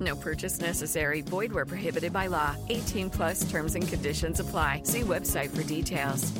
[0.00, 1.20] No purchase necessary.
[1.20, 2.56] Void where prohibited by law.
[2.68, 4.82] 18 plus terms and conditions apply.
[4.84, 6.32] See website for details.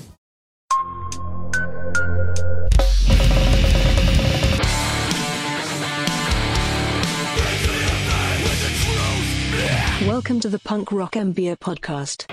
[10.06, 12.24] Welcome to the Punk Rock MBA Podcast.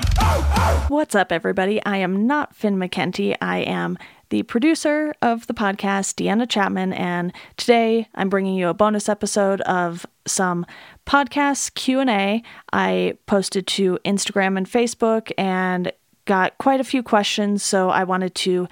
[0.90, 1.84] What's up, everybody?
[1.84, 3.36] I am not Finn McKenty.
[3.42, 3.98] I am
[4.30, 9.62] the producer of the podcast, Deanna Chapman, and today I'm bringing you a bonus episode
[9.62, 10.66] of some
[11.06, 15.92] podcast Q&A I posted to Instagram and Facebook and
[16.26, 18.68] got quite a few questions, so I wanted to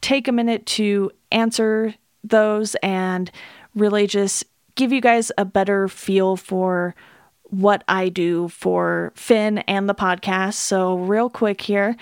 [0.00, 3.30] take a minute to answer those and
[3.74, 6.94] really just give you guys a better feel for
[7.44, 10.54] what I do for Finn and the podcast.
[10.54, 11.96] So, real quick here,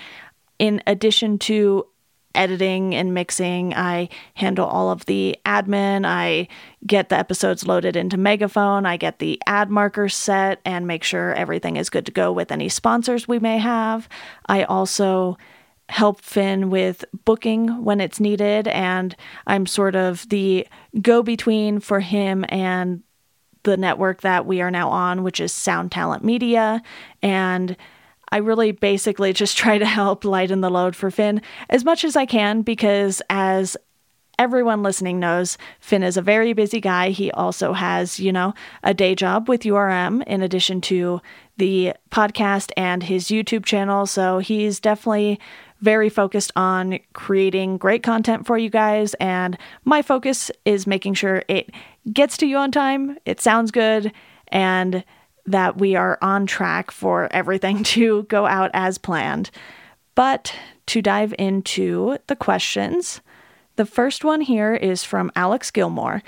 [0.58, 1.86] in addition to
[2.34, 6.04] editing and mixing, I handle all of the admin.
[6.06, 6.48] I
[6.86, 8.86] get the episodes loaded into Megaphone.
[8.86, 12.52] I get the ad markers set and make sure everything is good to go with
[12.52, 14.08] any sponsors we may have.
[14.46, 15.38] I also
[15.88, 19.14] help Finn with booking when it's needed, and
[19.46, 20.66] I'm sort of the
[21.02, 23.02] go between for him and
[23.64, 26.82] the network that we are now on, which is Sound Talent Media.
[27.22, 27.76] And
[28.30, 32.16] I really basically just try to help lighten the load for Finn as much as
[32.16, 33.76] I can because, as
[34.38, 37.10] everyone listening knows, Finn is a very busy guy.
[37.10, 41.20] He also has, you know, a day job with URM in addition to
[41.56, 44.06] the podcast and his YouTube channel.
[44.06, 45.38] So he's definitely
[45.80, 49.14] very focused on creating great content for you guys.
[49.14, 51.70] And my focus is making sure it
[52.12, 54.12] gets to you on time, it sounds good,
[54.48, 55.04] and
[55.46, 59.50] that we are on track for everything to go out as planned.
[60.14, 60.54] But
[60.86, 63.20] to dive into the questions,
[63.76, 66.22] the first one here is from Alex Gilmore.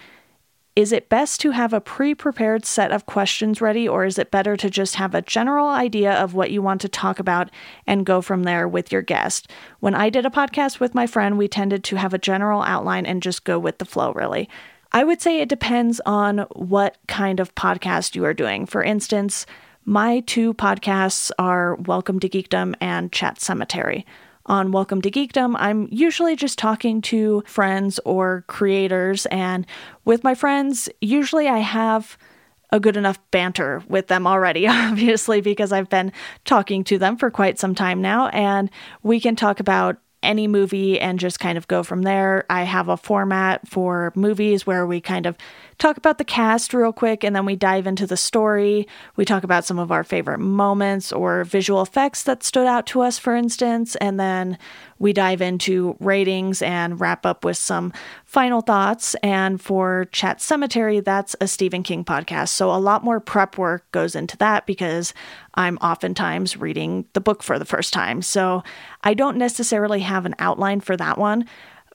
[0.75, 4.31] Is it best to have a pre prepared set of questions ready, or is it
[4.31, 7.51] better to just have a general idea of what you want to talk about
[7.87, 9.51] and go from there with your guest?
[9.81, 13.07] When I did a podcast with my friend, we tended to have a general outline
[13.07, 14.51] and just go with the flow, really.
[14.93, 18.67] I would say it depends on what kind of podcast you are doing.
[18.67, 19.47] For instance,
[19.85, 24.05] my two podcasts are Welcome to Geekdom and Chat Sematary
[24.47, 29.27] on Welcome to Geekdom, I'm usually just talking to friends or creators.
[29.27, 29.67] And
[30.05, 32.17] with my friends, usually I have
[32.71, 36.13] a good enough banter with them already, obviously, because I've been
[36.45, 38.29] talking to them for quite some time now.
[38.29, 38.71] And
[39.03, 42.45] we can talk about any movie and just kind of go from there.
[42.51, 45.37] I have a format for movies where we kind of
[45.79, 48.87] talk about the cast real quick and then we dive into the story.
[49.17, 53.03] We talk about some of our favorite moments or visual effects that stood out to
[53.03, 54.59] us, for instance, and then
[54.99, 57.93] we dive into ratings and wrap up with some
[58.25, 59.15] final thoughts.
[59.17, 62.49] And for Chat Sematary, that's a Stephen King podcast.
[62.49, 65.13] So a lot more prep work goes into that because
[65.55, 68.23] I'm oftentimes reading the book for the first time.
[68.23, 68.63] So
[69.05, 71.47] I don't necessarily have an outline for that one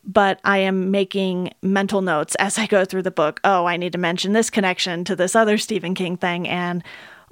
[0.04, 3.40] but I am making mental notes as I go through the book.
[3.44, 6.84] Oh, I need to mention this connection to this other Stephen King thing and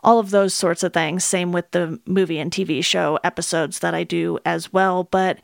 [0.04, 1.24] all of those sorts of things.
[1.24, 5.04] Same with the movie and TV show episodes that I do as well.
[5.04, 5.40] But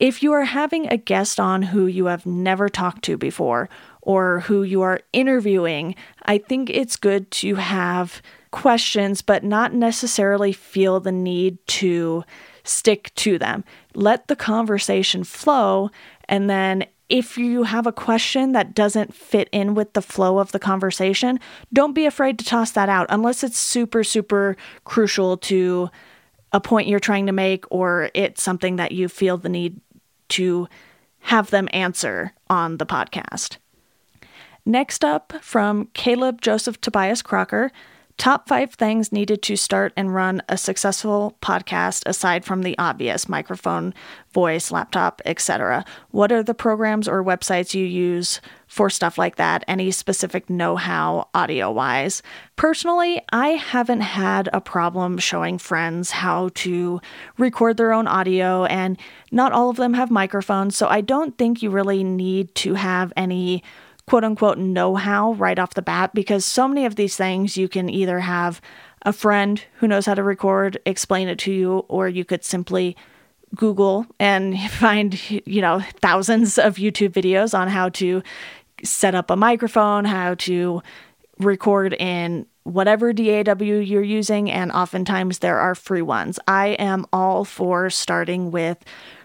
[0.00, 3.68] if you are having a guest on who you have never talked to before
[4.00, 5.94] or who you are interviewing,
[6.24, 12.24] I think it's good to have questions, but not necessarily feel the need to
[12.64, 13.64] stick to them.
[13.94, 15.90] Let the conversation flow
[16.32, 20.50] and then if you have a question that doesn't fit in with the flow of
[20.52, 21.38] the conversation,
[21.74, 25.90] don't be afraid to toss that out unless it's super, super crucial to
[26.50, 29.78] a point you're trying to make or it's something that you feel the need
[30.30, 30.66] to
[31.18, 33.58] have them answer on the podcast.
[34.64, 37.70] Next up, from Caleb Joseph Tobias Crocker,
[38.22, 43.28] Top five things needed to start and run a successful podcast aside from the obvious
[43.28, 43.92] microphone,
[44.32, 45.84] voice, laptop, etc.
[46.12, 49.64] What are the programs or websites you use for stuff like that?
[49.66, 52.22] Any specific know how audio wise?
[52.54, 57.00] Personally, I haven't had a problem showing friends how to
[57.38, 59.00] record their own audio, and
[59.32, 63.12] not all of them have microphones, so I don't think you really need to have
[63.16, 63.64] any
[64.06, 67.68] quote unquote know how right off the bat because so many of these things you
[67.68, 68.60] can either have
[69.04, 72.96] a friend who knows how to record explain it to you, or you could simply
[73.54, 78.22] Google and find, you know, thousands of YouTube videos on how to
[78.84, 80.82] set up a microphone, how to
[81.38, 86.38] record in whatever DAW you're using, and oftentimes there are free ones.
[86.46, 88.78] I am all for starting with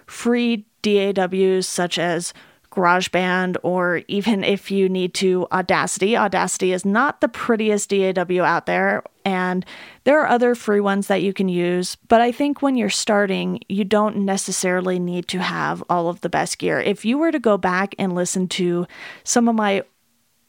[0.07, 2.33] free DAWs such as
[2.77, 6.15] GarageBand, or even if you need to, Audacity.
[6.15, 9.65] Audacity is not the prettiest DAW out there, and
[10.03, 11.95] there are other free ones that you can use.
[12.07, 16.29] But I think when you're starting, you don't necessarily need to have all of the
[16.29, 16.79] best gear.
[16.79, 18.85] If you were to go back and listen to
[19.23, 19.83] some of my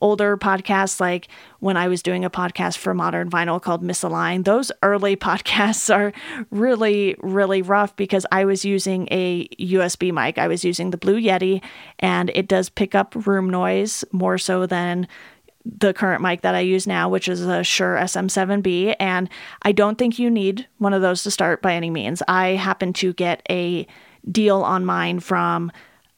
[0.01, 1.29] older podcasts, like
[1.61, 6.13] when I was doing a podcast for Modern Vinyl called Misaligned, those early podcasts are
[6.51, 10.39] really, really rough because I was using a USB mic.
[10.39, 11.63] I was using the Blue Yeti,
[11.99, 15.09] and it does pick up room noise more so than
[15.65, 18.97] the current mic that I use now, which is a Shure SM7B.
[18.99, 19.29] And
[19.63, 22.23] I don't think you need one of those to start by any means.
[22.27, 23.87] I happen to get a
[24.31, 25.71] deal on mine from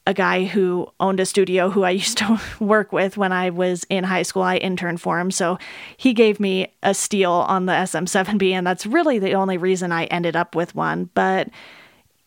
[0.07, 3.83] a guy who owned a studio who I used to work with when I was
[3.89, 4.43] in high school.
[4.43, 5.31] I interned for him.
[5.31, 5.57] So
[5.97, 10.05] he gave me a steal on the SM7B, and that's really the only reason I
[10.05, 11.09] ended up with one.
[11.13, 11.49] But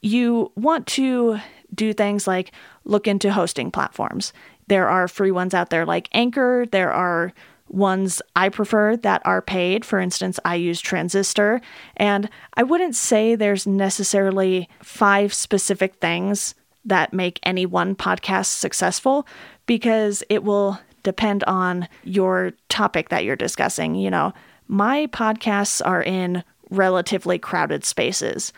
[0.00, 1.38] you want to
[1.74, 2.52] do things like
[2.84, 4.32] look into hosting platforms.
[4.68, 6.66] There are free ones out there like Anchor.
[6.70, 7.32] There are
[7.68, 9.84] ones I prefer that are paid.
[9.84, 11.60] For instance, I use Transistor.
[11.96, 19.26] And I wouldn't say there's necessarily five specific things that make any one podcast successful
[19.66, 23.94] because it will depend on your topic that you're discussing.
[23.94, 24.32] You know,
[24.68, 28.52] my podcasts are in relatively crowded spaces.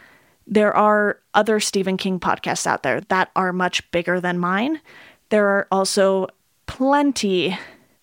[0.46, 4.80] There are other Stephen King podcasts out there that are much bigger than mine.
[5.30, 6.28] There are also
[6.66, 7.58] plenty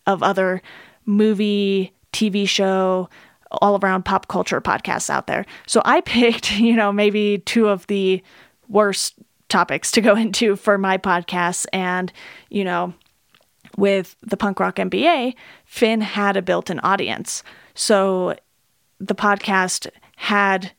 [0.05, 0.61] of other
[1.05, 3.09] movie, TV show,
[3.61, 5.45] all around pop culture podcasts out there.
[5.67, 8.21] So I picked, you know, maybe two of the
[8.67, 9.15] worst
[9.53, 11.65] topics to go into for my podcast.
[11.71, 12.11] And,
[12.50, 12.94] you know,
[13.77, 15.35] with the punk rock MBA,
[15.65, 17.44] Finn had a built in audience.
[17.73, 18.35] So
[19.00, 20.71] the podcast had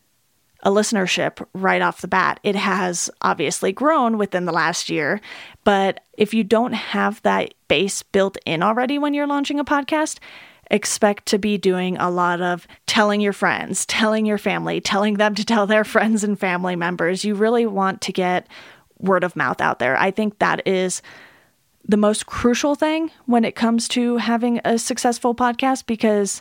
[0.62, 2.40] a listenership right off the bat.
[2.42, 5.20] It has obviously grown within the last year,
[5.62, 10.18] but if you don't have that base built in already when you're launching a podcast,
[10.70, 15.34] expect to be doing a lot of telling your friends, telling your family, telling them
[15.34, 17.24] to tell their friends and family members.
[17.24, 18.48] You really want to get
[18.98, 19.96] word of mouth out there.
[19.96, 21.02] I think that is
[21.86, 26.40] the most crucial thing when it comes to having a successful podcast because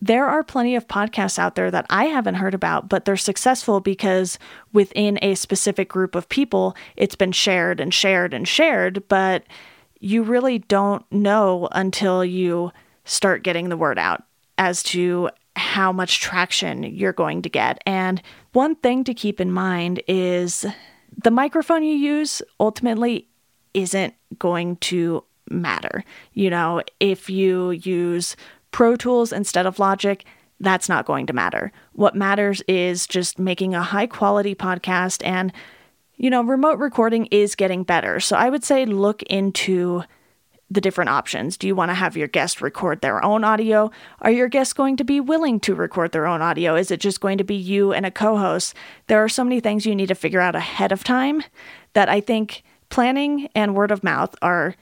[0.00, 3.80] there are plenty of podcasts out there that I haven't heard about, but they're successful
[3.80, 4.38] because
[4.72, 9.44] within a specific group of people, it's been shared and shared and shared, but
[10.00, 12.70] you really don't know until you
[13.04, 14.22] start getting the word out
[14.58, 17.82] as to how much traction you're going to get.
[17.86, 18.22] And
[18.52, 20.66] one thing to keep in mind is
[21.22, 23.28] the microphone you use ultimately
[23.72, 26.04] isn't going to matter.
[26.32, 28.36] You know, if you use
[28.70, 30.24] Pro Tools instead of Logic,
[30.60, 31.72] that's not going to matter.
[31.92, 35.52] What matters is just making a high quality podcast and
[36.16, 38.20] you know, remote recording is getting better.
[38.20, 40.04] So I would say look into
[40.74, 41.56] the different options.
[41.56, 43.90] Do you want to have your guest record their own audio?
[44.20, 46.76] Are your guests going to be willing to record their own audio?
[46.76, 48.74] Is it just going to be you and a co host?
[49.06, 51.42] There are so many things you need to figure out ahead of time
[51.94, 54.74] that I think planning and word of mouth are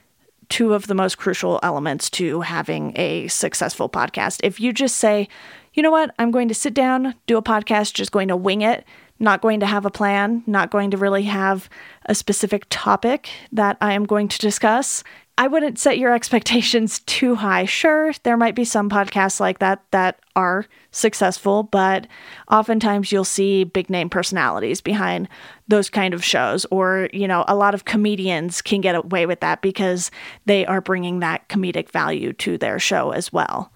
[0.49, 4.39] two of the most crucial elements to having a successful podcast.
[4.43, 5.27] If you just say,
[5.73, 8.61] you know what, I'm going to sit down, do a podcast, just going to wing
[8.61, 8.85] it,
[9.19, 11.69] not going to have a plan, not going to really have
[12.05, 15.03] a specific topic that I am going to discuss,
[15.35, 17.65] I wouldn't set your expectations too high.
[17.65, 22.05] Sure, there might be some podcasts like that that are successful, but
[22.51, 25.27] oftentimes you'll see big name personalities behind
[25.67, 26.65] those kind of shows.
[26.65, 30.11] Or, you know, a lot of comedians can get away with that because
[30.45, 33.73] they are bringing that comedic value to their show as well.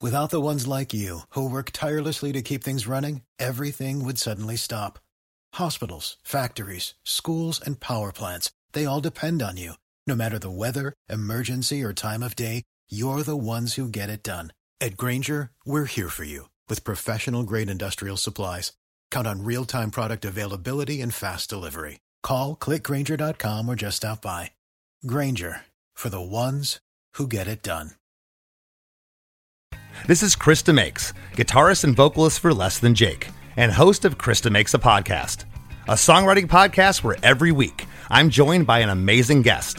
[0.00, 4.56] Without the ones like you who work tirelessly to keep things running, everything would suddenly
[4.56, 4.98] stop.
[5.54, 9.74] Hospitals, factories, schools, and power plants, they all depend on you.
[10.04, 14.24] No matter the weather, emergency, or time of day, you're the ones who get it
[14.24, 14.52] done.
[14.80, 18.72] At Grainger, we're here for you with professional grade industrial supplies.
[19.12, 22.00] Count on real time product availability and fast delivery.
[22.24, 24.50] Call click grainger.com or just stop by.
[25.06, 25.62] Grainger
[25.94, 26.80] for the ones
[27.14, 27.92] who get it done.
[30.08, 34.40] This is Chris DeMakes, guitarist and vocalist for Less Than Jake, and host of Chris
[34.40, 35.44] DeMakes a Podcast,
[35.86, 39.78] a songwriting podcast where every week I'm joined by an amazing guest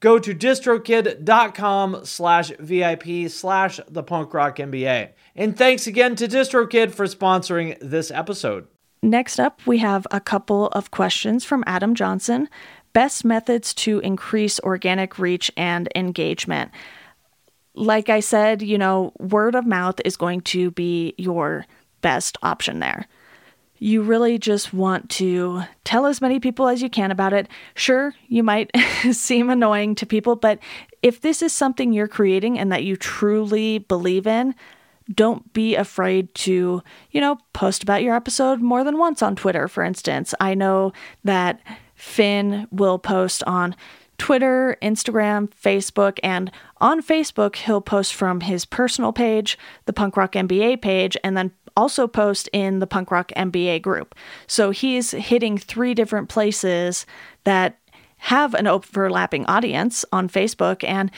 [0.00, 5.10] go to distrokid.com slash VIP slash the punk rock MBA.
[5.34, 8.66] And thanks again to DistroKid for sponsoring this episode.
[9.02, 12.48] Next up, we have a couple of questions from Adam Johnson.
[12.92, 16.70] Best methods to increase organic reach and engagement.
[17.74, 21.66] Like I said, you know, word of mouth is going to be your
[22.00, 23.06] best option there
[23.78, 27.48] you really just want to tell as many people as you can about it.
[27.74, 28.70] Sure, you might
[29.12, 30.58] seem annoying to people, but
[31.02, 34.54] if this is something you're creating and that you truly believe in,
[35.14, 39.68] don't be afraid to, you know, post about your episode more than once on Twitter,
[39.68, 40.34] for instance.
[40.40, 40.92] I know
[41.22, 41.60] that
[41.94, 43.76] Finn will post on
[44.18, 50.32] Twitter, Instagram, Facebook, and on Facebook, he'll post from his personal page, the Punk Rock
[50.32, 54.14] MBA page, and then also post in the Punk Rock MBA group.
[54.46, 57.06] So he's hitting three different places
[57.44, 57.78] that
[58.18, 60.82] have an overlapping audience on Facebook.
[60.82, 61.10] And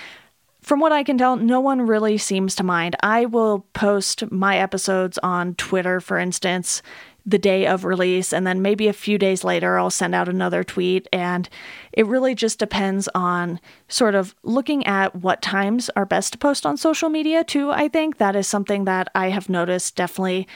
[0.61, 2.97] from what I can tell, no one really seems to mind.
[3.03, 6.83] I will post my episodes on Twitter, for instance,
[7.29, 10.65] the day of release, and then maybe a few days later, I'll send out another
[10.65, 11.07] tweet.
[11.13, 11.49] And
[11.93, 16.65] it really just depends on sort of looking at what times are best to post
[16.65, 17.71] on social media, too.
[17.71, 20.49] I think that is something that I have noticed definitely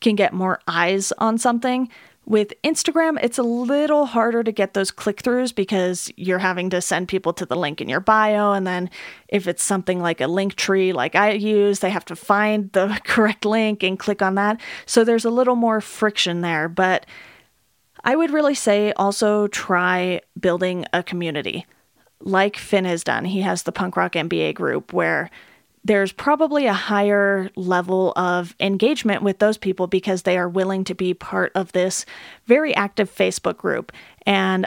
[0.00, 1.88] can get more eyes on something.
[2.26, 6.80] With Instagram, it's a little harder to get those click throughs because you're having to
[6.80, 8.52] send people to the link in your bio.
[8.52, 8.88] And then
[9.28, 13.44] if it's something like a Linktree, like I use, they have to find the correct
[13.44, 14.60] link and click on that.
[14.86, 16.68] So there's a little more friction there.
[16.68, 17.04] But
[18.04, 21.66] I would really say also try building a community
[22.20, 23.24] like Finn has done.
[23.24, 25.30] He has the Punk Rock MBA group where
[25.84, 30.94] there's probably a higher level of engagement with those people because they are willing to
[30.94, 32.04] be part of this
[32.46, 33.92] very active Facebook group.
[34.26, 34.66] And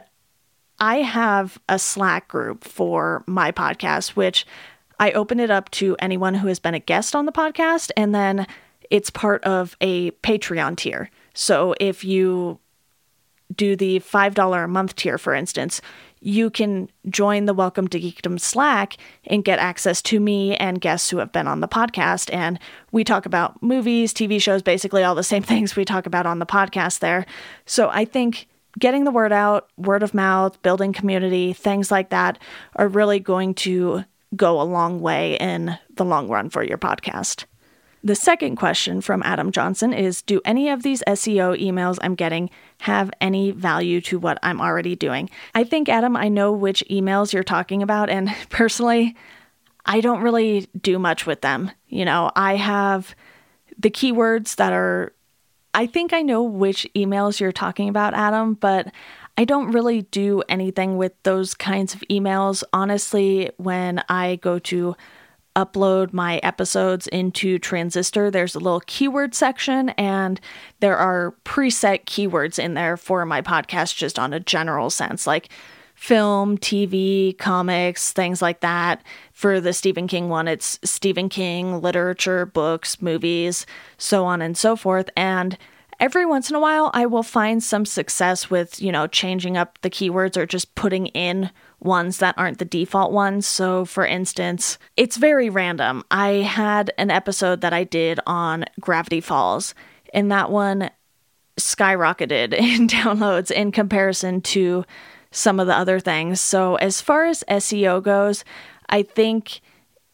[0.80, 4.46] I have a Slack group for my podcast, which
[5.00, 8.14] I open it up to anyone who has been a guest on the podcast, and
[8.14, 8.48] then
[8.90, 11.10] it's part of a Patreon tier.
[11.34, 12.60] So if you
[13.56, 15.82] do the $5 a month tier, for instance,
[16.24, 18.96] you can join the Welcome to Geekdom Slack
[19.28, 22.34] and get access to me and guests who have been on the podcast.
[22.34, 22.60] And
[22.94, 26.40] we talk about movies, TV shows, basically all the same things we talk about on
[26.40, 27.26] the podcast there.
[27.66, 28.48] So I think
[28.80, 32.40] getting the word out, word of mouth, building community, things like that
[32.78, 37.46] are really going to go a long way in the long run for your podcast.
[38.06, 42.50] The second question from Adam Johnson is Do any of these SEO emails I'm getting
[42.82, 45.30] have any value to what I'm already doing?
[45.56, 48.10] I think, Adam, I know which emails you're talking about.
[48.10, 49.16] And personally,
[49.86, 51.72] I don't really do much with them.
[51.88, 53.16] You know, I have
[53.80, 55.14] the keywords that are,
[55.74, 58.92] I think I know which emails you're talking about, Adam, but
[59.38, 62.64] I don't really do anything with those kinds of emails.
[62.74, 64.96] Honestly, when I go to
[65.56, 70.40] upload my episodes into Transistor, there's a little keyword section, and
[70.80, 75.50] there are preset keywords in there for my podcast, just on a general sense, like
[75.96, 79.02] film, TV, comics, things like that.
[79.32, 83.66] For the Stephen King one, it's Stephen King, literature, books, movies,
[83.98, 85.10] so on and so forth.
[85.16, 85.58] And
[86.00, 89.80] every once in a while, I will find some success with, you know, changing up
[89.82, 93.46] the keywords or just putting in ones that aren't the default ones.
[93.48, 96.04] So, for instance, it's very random.
[96.12, 99.76] I had an episode that I did on Gravity Falls,
[100.14, 100.90] and that one
[101.58, 104.86] skyrocketed in downloads in comparison to
[105.32, 106.40] some of the other things.
[106.40, 108.44] So, as far as SEO goes,
[108.90, 109.62] I think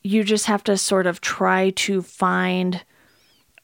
[0.01, 2.83] you just have to sort of try to find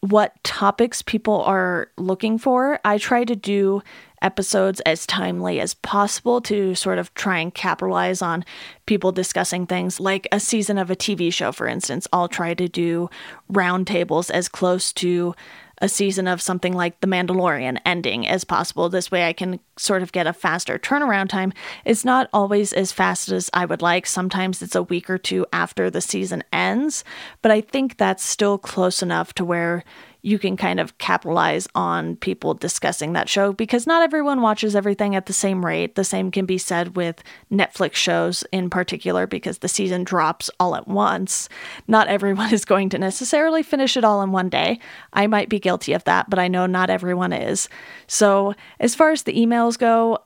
[0.09, 2.79] what topics people are looking for.
[2.85, 3.81] I try to do
[4.21, 8.43] episodes as timely as possible to sort of try and capitalize on
[8.85, 12.07] people discussing things like a season of a TV show, for instance.
[12.11, 13.09] I'll try to do
[13.51, 15.35] roundtables as close to
[15.81, 18.89] a season of something like The Mandalorian ending as possible.
[18.89, 21.53] This way I can sort of get a faster turnaround time.
[21.83, 24.05] It's not always as fast as I would like.
[24.05, 27.03] Sometimes it's a week or two after the season ends,
[27.41, 29.83] but I think that's still close enough to where
[30.25, 35.15] you can kind of capitalize on people discussing that show because not everyone watches everything
[35.15, 35.93] at the same rate.
[35.93, 40.75] The same can be said with Netflix shows in particular because the season drops all
[40.75, 41.47] at once.
[41.87, 44.79] Not everyone is going to necessarily finish it all in one day.
[45.13, 47.69] I might be guilty of that, but I know not everyone is.
[48.07, 50.23] So, as far as the emails go,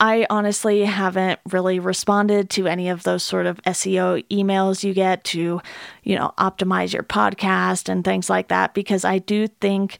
[0.00, 5.24] I honestly haven't really responded to any of those sort of SEO emails you get
[5.24, 5.60] to,
[6.04, 9.98] you know, optimize your podcast and things like that because I do think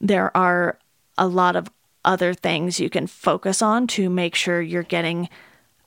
[0.00, 0.78] there are
[1.18, 1.68] a lot of
[2.04, 5.28] other things you can focus on to make sure you're getting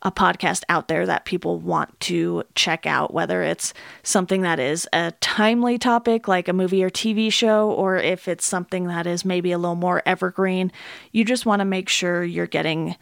[0.01, 4.87] a podcast out there that people want to check out, whether it's something that is
[4.93, 9.25] a timely topic like a movie or TV show, or if it's something that is
[9.25, 10.71] maybe a little more evergreen.
[11.11, 12.95] You just want to make sure you're getting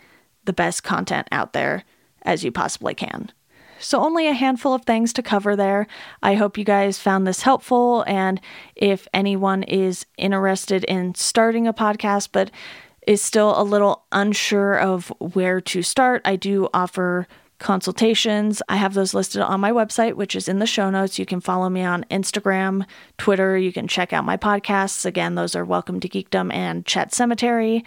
[0.48, 1.84] the best content out there
[2.24, 3.32] as you possibly can.
[3.80, 5.86] So, only a handful of things to cover there.
[6.24, 8.04] I hope you guys found this helpful.
[8.08, 8.42] And
[8.76, 12.50] if anyone is interested in starting a podcast but
[13.06, 17.28] is still a little unsure of where to start, I do offer
[17.60, 18.62] consultations.
[18.68, 21.18] I have those listed on my website, which is in the show notes.
[21.18, 22.86] You can follow me on Instagram,
[23.18, 23.58] Twitter.
[23.58, 25.06] You can check out my podcasts.
[25.06, 27.84] Again, those are Welcome to Geekdom and Chat Sematary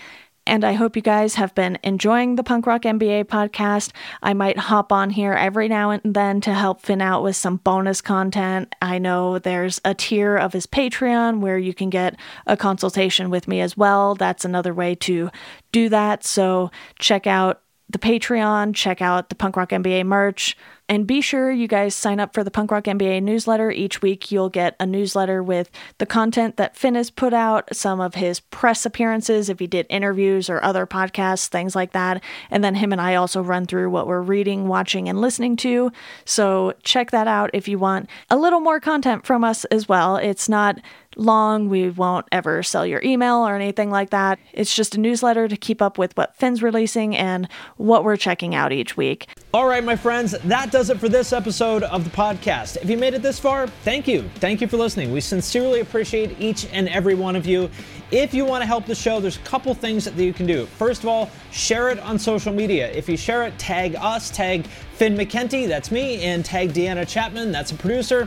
[0.47, 3.93] and I hope you guys have been enjoying the Punk Rock MBA podcast.
[4.23, 7.57] I might hop on here every now and then to help Finn out with some
[7.57, 8.75] bonus content.
[8.81, 13.49] I know there's a tier of his Patreon where you can get a consultation with
[13.49, 14.15] me as well.
[14.15, 15.31] That's another way to
[15.73, 16.25] do that.
[16.25, 20.57] So check out the Patreon, check out the Punk Rock MBA merch.
[20.91, 23.71] And be sure you guys sign up for the Punk Rock MBA newsletter.
[23.71, 28.01] Each week, you'll get a newsletter with the content that Finn has put out, some
[28.01, 32.21] of his press appearances, if he did interviews or other podcasts, things like that.
[32.51, 35.93] And then him and I also run through what we're reading, watching, and listening to.
[36.25, 40.17] So check that out if you want a little more content from us as well.
[40.17, 40.81] It's not
[41.17, 41.69] long.
[41.69, 44.39] We won't ever sell your email or anything like that.
[44.53, 48.55] It's just a newsletter to keep up with what Finn's releasing and what we're checking
[48.55, 49.27] out each week.
[49.53, 52.79] All right, my friends, that does it for this episode of the podcast.
[52.79, 54.23] If you made it this far, thank you.
[54.37, 55.13] Thank you for listening.
[55.13, 57.69] We sincerely appreciate each and every one of you.
[58.11, 60.65] If you want to help the show, there's a couple things that you can do.
[60.65, 62.91] First of all, share it on social media.
[62.93, 67.53] If you share it, tag us, tag Finn McKenty, that's me, and tag Deanna Chapman,
[67.53, 68.27] that's a producer.